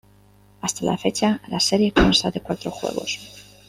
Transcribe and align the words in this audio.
Hasta 0.61 0.83
la 0.83 0.97
fecha, 0.97 1.41
la 1.47 1.59
serie 1.59 1.91
consta 1.91 2.31
de 2.31 2.41
cuatro 2.41 2.71
juegos. 2.71 3.19